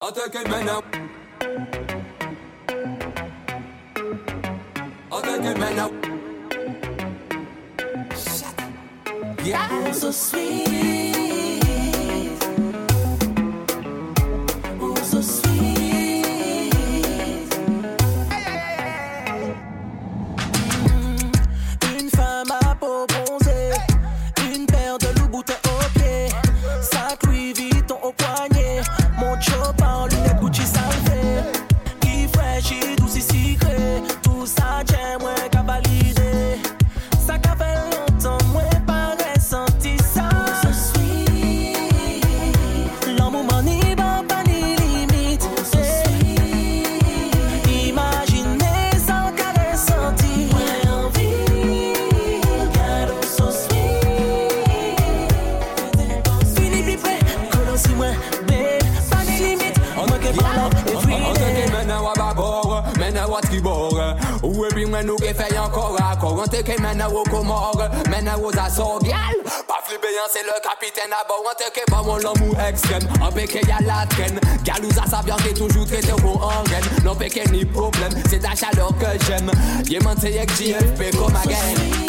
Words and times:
Attack 0.00 0.34
it, 0.36 0.48
man. 0.48 0.64
It, 5.44 5.58
man. 5.58 5.74
Now, 5.74 5.90
Yeah. 9.44 9.66
I'm 9.70 9.92
so 9.92 10.12
sweet. 10.12 11.27
Men 63.08 63.16
à 63.16 63.26
Watibor. 63.26 63.98
Ou 64.42 64.66
et 64.66 64.68
puis 64.68 64.84
mène 64.84 65.10
qui 65.16 65.32
fait 65.32 65.58
encore 65.58 65.96
à 65.98 66.14
Coranté 66.16 66.62
qui 66.62 66.78
Men 66.80 67.00
à 67.00 67.08
Wokomor. 67.08 67.88
Mène 68.10 68.28
à 68.28 68.34
Rosa 68.34 68.68
Sorbial. 68.68 69.16
Pas 69.66 69.80
flippéant, 69.84 70.28
c'est 70.30 70.42
le 70.42 70.52
capitaine 70.62 71.12
à 71.12 71.26
bord. 71.26 71.42
Anté 71.50 71.64
qui 71.72 71.90
pas 71.90 72.02
mon 72.02 72.16
l'amour 72.16 72.60
extrême. 72.60 73.08
En 73.22 73.32
péqué 73.32 73.60
y'a 73.66 73.78
la 73.86 74.04
traîne. 74.06 74.38
Galouza 74.62 75.04
sa 75.08 75.22
viande 75.22 75.40
est 75.48 75.54
toujours 75.54 75.86
traité 75.86 76.12
pour 76.20 76.44
en 76.44 76.62
reine. 76.70 76.84
Non 77.02 77.14
péqué 77.14 77.44
ni 77.50 77.64
problem, 77.64 78.12
c'est 78.28 78.40
ta 78.40 78.54
chaleur 78.54 78.92
que 78.98 79.24
j'aime. 79.26 79.50
Yé 79.88 80.00
menté 80.00 80.38
avec 80.38 80.50
JFP 80.50 81.16
comme 81.16 81.34
again. 81.34 82.07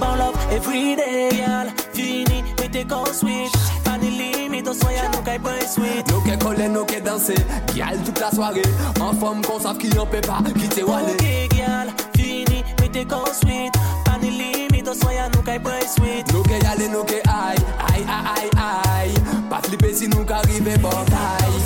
about 0.00 0.18
love 0.18 0.36
every 0.50 0.96
day, 0.96 1.28
girl. 1.30 1.68
Fini 1.92 2.42
with 2.58 2.72
the 2.72 2.84
go 2.84 3.04
sweet. 3.12 3.52
Pas 3.84 3.98
de 3.98 4.06
limite, 4.06 4.66
on 4.68 4.74
soya, 4.74 5.08
nous 5.12 5.22
qu'aille 5.22 5.38
pas 5.38 5.60
sweet. 5.66 6.04
Nous 6.10 6.20
qu'aille 6.22 6.38
coller, 6.38 6.68
nous 6.68 6.84
qu'aille 6.84 7.02
danser. 7.02 7.34
Girl, 7.74 7.96
toute 8.04 8.18
la 8.18 8.30
soirée. 8.30 8.62
En 9.00 9.12
forme 9.12 9.42
qu'on 9.42 9.60
savent 9.60 9.78
qui 9.78 9.96
en 9.98 10.06
peut 10.06 10.20
pas, 10.20 10.38
qui 10.58 10.68
t'est 10.68 10.82
wallé. 10.82 11.12
Ok, 11.12 11.56
girl. 11.56 11.88
Fini 12.16 12.64
with 12.80 12.92
the 12.92 13.04
go 13.06 13.24
sweet. 13.40 13.72
Pas 14.04 14.18
de 14.22 14.28
limite, 14.28 14.88
on 14.88 14.94
soya, 14.94 15.28
nous 15.34 15.42
qu'aille 15.42 15.60
pas 15.60 15.80
sweet. 15.86 16.32
Nous 16.32 16.42
qu'aille 16.42 16.66
aller, 16.66 16.88
nous 16.88 17.04
qu'aille 17.04 17.22
aïe, 17.28 17.58
aïe, 17.94 18.04
aïe, 18.08 18.50
aïe. 18.56 19.14
Pas 19.50 19.60
flipper 19.62 19.94
si 19.94 20.08
nous 20.08 20.24
qu'arriver, 20.24 20.78
bon 20.78 20.90
taille. 20.90 21.60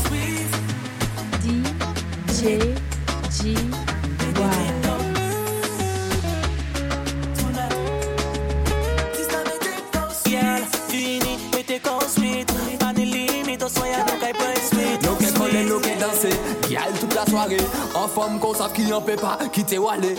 DJ, 2.29 2.59
G, 3.31 3.55
Y. 3.55 4.74
En 17.95 18.09
femmes 18.09 18.39
qu'on 18.39 18.55
sait 18.55 18.73
qu'il 18.75 18.87
n'y 18.87 18.93
en 18.93 19.03
fait 19.03 19.21
pas, 19.21 19.39
quittez 19.53 19.75
t'es 19.75 19.79
Wallé. 19.79 20.15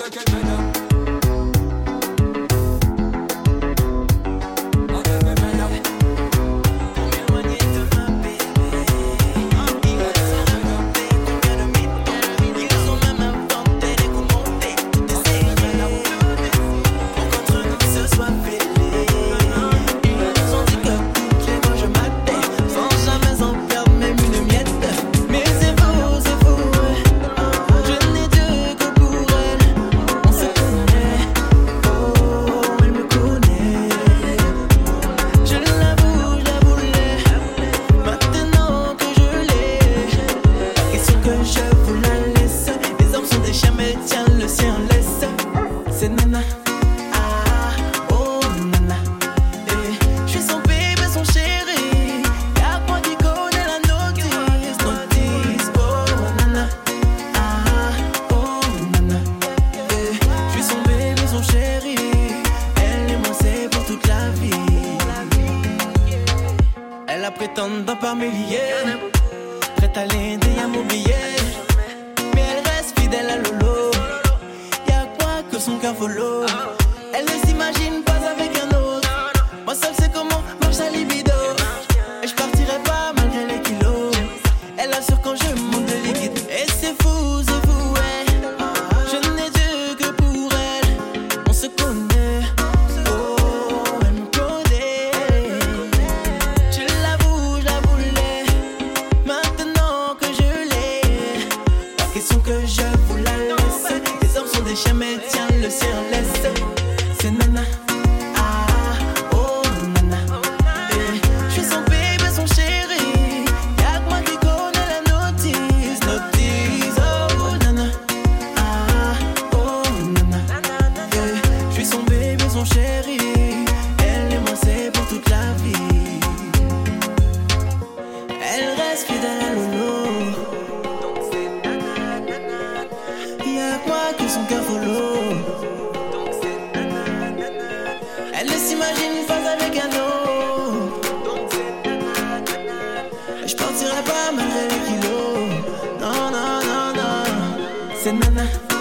say 148.06 148.12
na 148.14 148.30
na. 148.30 148.75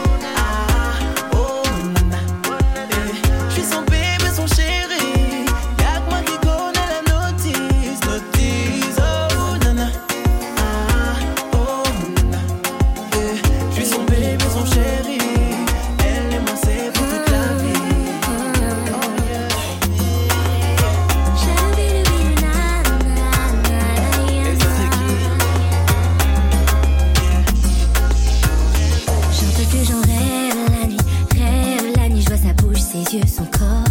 que 29.75 29.85
j'en 29.85 30.00
rêve 30.03 30.81
la 30.81 30.87
nuit, 30.87 30.97
rêve 31.32 31.97
la 31.97 32.09
nuit, 32.09 32.23
je 32.23 32.29
vois 32.29 32.38
sa 32.38 32.53
bouche, 32.55 32.81
ses 32.81 33.17
yeux, 33.17 33.26
son 33.26 33.44
corps. 33.44 33.84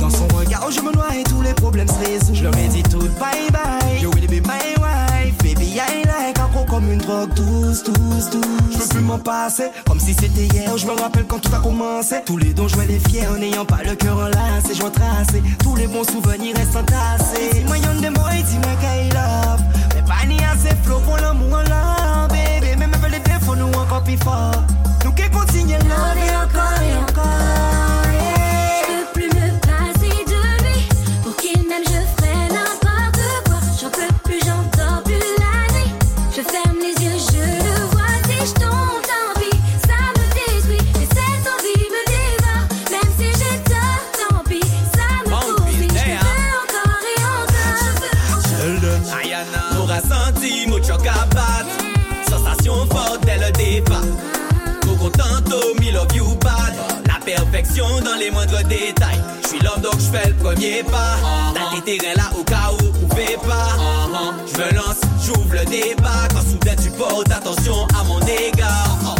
Dans 0.00 0.10
son 0.10 0.26
regard, 0.36 0.70
je 0.70 0.80
me 0.80 0.92
noie 0.92 1.14
et 1.16 1.24
tous 1.24 1.42
les 1.42 1.54
problèmes 1.54 1.88
se 1.88 1.98
résolvent. 1.98 2.34
Je 2.34 2.42
leur 2.44 2.56
ai 2.56 2.68
dit 2.68 2.82
tout 2.82 3.08
bye 3.20 3.50
bye. 3.52 4.00
You 4.00 4.10
will 4.10 4.26
be 4.26 4.46
my 4.46 4.74
wife. 4.78 5.36
Baby, 5.42 5.78
I 5.78 6.04
like 6.06 6.38
un 6.38 6.64
comme 6.66 6.90
une 6.90 6.98
drogue 6.98 7.32
douce, 7.34 7.84
douce, 7.84 8.30
douce. 8.30 8.44
Je 8.72 8.78
peux 8.78 8.88
plus 8.88 9.00
m'en 9.00 9.18
passer, 9.18 9.70
comme 9.86 10.00
si 10.00 10.14
c'était 10.14 10.46
hier. 10.46 10.76
Je 10.76 10.86
me 10.86 10.92
rappelle 10.92 11.24
quand 11.26 11.38
tout 11.38 11.54
a 11.54 11.58
commencé. 11.58 12.16
Tous 12.24 12.36
les 12.36 12.52
dons, 12.52 12.68
je 12.68 12.76
les 12.80 12.98
fiers 12.98 13.26
en 13.28 13.36
n'ayant 13.38 13.64
pas 13.64 13.82
le 13.84 13.94
cœur 13.94 14.16
enlacé. 14.16 14.74
Je 14.74 14.82
retrace 14.82 15.28
tous 15.62 15.76
les 15.76 15.86
bons 15.86 16.04
souvenirs 16.04 16.56
restent 16.56 16.76
entassés. 16.76 17.50
Dis-moi, 17.52 17.78
y'en 17.78 18.00
des 18.00 18.10
mots, 18.10 18.28
dis-moi 18.48 18.72
qu'il 18.80 19.08
love. 19.14 19.62
Mais 19.94 20.02
pas 20.02 20.26
ni 20.26 20.36
assez 20.36 20.74
flow 20.82 20.98
pour 21.00 21.16
l'amour 21.16 21.58
là, 21.68 22.28
baby. 22.28 22.76
Même 22.78 22.94
avec 22.94 23.12
les 23.12 23.20
défauts, 23.20 23.56
nous 23.56 23.66
encore 23.66 24.02
plus 24.02 24.16
fort. 24.18 24.53
Fais 60.14 60.28
le 60.28 60.34
premier 60.34 60.82
pas. 60.84 61.16
T'as 61.54 61.76
tes 61.80 61.98
terrains 61.98 62.14
là 62.16 62.30
au 62.38 62.44
cas 62.44 62.70
où 62.72 63.06
pouvez 63.06 63.36
pas. 63.46 63.76
Je 64.46 64.58
me 64.58 64.76
lance, 64.76 65.00
j'ouvre 65.24 65.54
le 65.54 65.64
débat. 65.64 66.28
Quand 66.32 66.40
soudain 66.40 66.76
tu 66.82 66.90
portes 66.90 67.30
attention 67.30 67.86
à 67.98 68.04
mon 68.04 68.20
égard. 68.20 69.16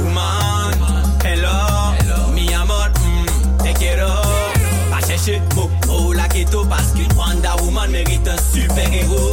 Woman, 0.00 0.74
hello, 1.24 2.32
mi 2.34 2.52
amor, 2.54 2.88
mm, 2.88 3.58
te 3.58 3.78
quiero. 3.78 4.10
Pas 4.90 5.06
chercher 5.06 5.40
mot, 5.54 5.70
oh 5.90 6.12
la 6.12 6.26
ghetto 6.28 6.64
parce 6.64 6.92
qu'une 6.92 7.12
Wonder 7.16 7.62
Woman 7.62 7.90
mérite 7.90 8.28
un 8.28 8.36
super 8.52 8.92
héros. 8.92 9.32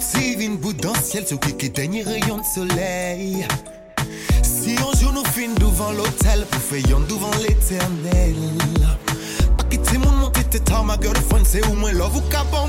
Suivez 0.00 0.46
une 0.46 0.56
bout 0.56 0.72
dans 0.72 0.94
le 0.94 0.98
ciel, 1.02 1.24
ce 1.28 1.34
qui 1.34 1.66
est 1.66 1.68
dernier 1.68 2.02
rayon 2.02 2.38
de 2.38 2.44
soleil. 2.44 3.46
Si 4.42 4.72
un 4.72 4.98
jour 4.98 5.12
nous 5.12 5.24
finissons 5.26 5.60
devant 5.60 5.92
l'hôtel, 5.92 6.46
pour 6.50 6.60
faire 6.60 7.00
devant 7.06 7.30
l'éternel. 7.42 8.34
Pas 9.58 9.64
quitter 9.64 9.98
mon 9.98 10.12
monté, 10.12 10.42
t'es 10.44 10.60
ma 10.84 10.96
girlfriend, 11.00 11.44
c'est 11.44 11.66
où 11.66 11.74
moi, 11.74 11.92
love 11.92 12.16
ou 12.16 12.20
cabon 12.30 12.66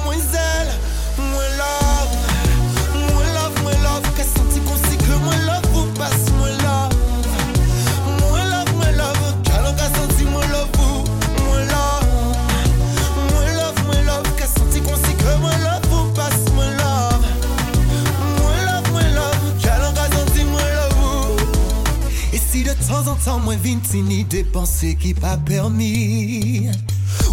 mwen 23.52 23.64
vin 23.64 23.82
tini 23.84 24.24
depanse 24.32 24.94
ki 24.96 25.12
pa 25.20 25.34
permi 25.48 26.70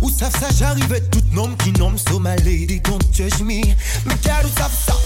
Ou 0.01 0.11
saf 0.11 0.35
sa 0.35 0.51
jarive 0.51 0.99
tout 1.13 1.35
nom 1.37 1.55
ki 1.63 1.71
nom 1.79 1.95
so 1.95 2.19
my 2.19 2.35
lady 2.43 2.81
don't 2.81 3.07
judge 3.15 3.39
me 3.47 3.61
Me 4.03 4.19
kèd 4.25 4.49
ou 4.49 4.55
saf 4.57 4.75
sa 4.75 4.98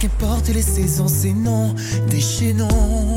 Qu'importe 0.00 0.48
les 0.48 0.62
saisons, 0.62 1.08
c'est 1.08 1.34
non 1.34 1.74
déchaînons. 2.08 3.14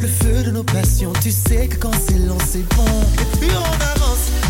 Le 0.00 0.08
feu 0.08 0.42
de 0.42 0.50
nos 0.50 0.64
passions, 0.64 1.12
tu 1.22 1.30
sais 1.30 1.68
que 1.68 1.76
quand 1.76 1.94
c'est 1.94 2.18
long, 2.18 2.38
c'est 2.44 2.66
bon. 2.74 2.84
Et 2.84 3.36
puis 3.38 3.50
on 3.54 3.94
avance. 3.94 4.45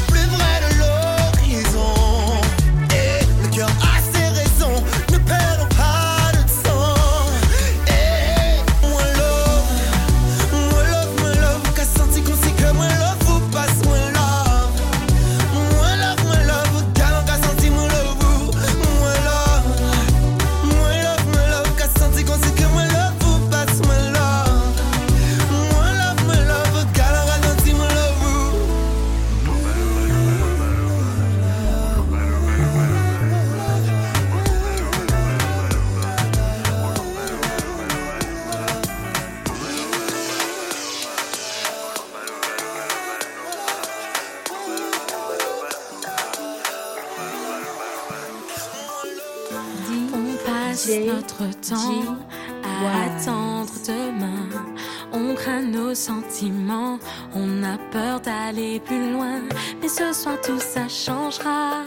On 57.34 57.62
a 57.62 57.78
peur 57.90 58.20
d'aller 58.20 58.80
plus 58.80 59.12
loin, 59.12 59.40
mais 59.80 59.88
ce 59.88 60.12
soir 60.12 60.40
tout 60.40 60.60
ça 60.60 60.88
changera. 60.88 61.84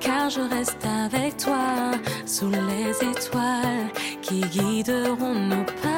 Car 0.00 0.30
je 0.30 0.40
reste 0.40 0.84
avec 1.04 1.36
toi, 1.36 1.92
sous 2.26 2.50
les 2.50 2.90
étoiles 3.10 3.90
qui 4.20 4.40
guideront 4.40 5.34
nos 5.34 5.64
pas. 5.82 5.91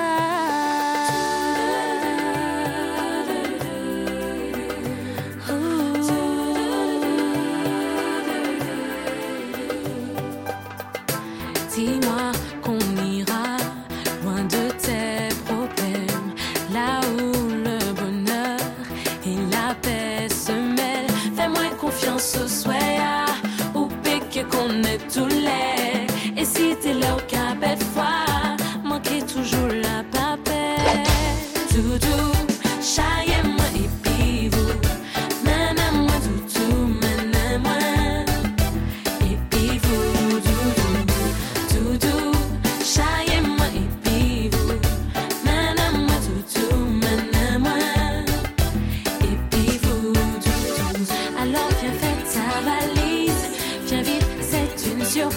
your 55.17 55.31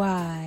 DJ 0.00 0.02
G 0.02 0.06
Wise. 0.06 0.39